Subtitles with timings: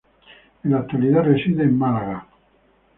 [0.63, 2.27] En la actualidad reside en Málaga.